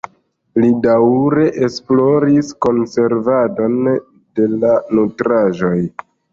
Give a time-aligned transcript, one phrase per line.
[0.61, 5.77] Li daŭre esploris konservadon de la nutraĵoj.